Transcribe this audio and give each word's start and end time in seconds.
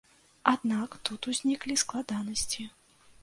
Аднак 0.51 0.95
тут 1.09 1.27
узніклі 1.33 1.77
складанасці. 1.83 2.67